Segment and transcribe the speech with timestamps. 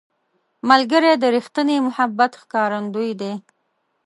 [0.69, 3.31] ملګری د ریښتیني محبت ښکارندوی دی